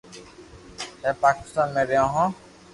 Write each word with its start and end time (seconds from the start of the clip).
ھمي 1.01 1.11
پاڪستان 1.21 1.67
مي 1.73 1.81
رھيو 1.89 2.07
ھون 2.13 2.27